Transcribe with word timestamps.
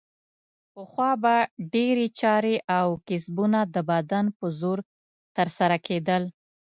پخوا 0.73 1.11
به 1.23 1.35
ډېرې 1.73 2.07
چارې 2.19 2.55
او 2.77 2.87
کسبونه 3.07 3.59
د 3.75 3.77
بدن 3.91 4.25
په 4.37 4.45
زور 4.59 4.79
ترسره 5.37 5.77
کیدل. 5.87 6.23